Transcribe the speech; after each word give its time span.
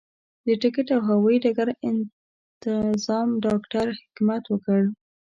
د 0.45 0.47
ټکټ 0.61 0.87
او 0.95 1.01
هوايي 1.09 1.37
ډګر 1.43 1.67
انتظام 1.89 3.29
ډاکټر 3.45 3.85
حکمت 4.01 4.43
وکړ. 4.49 4.81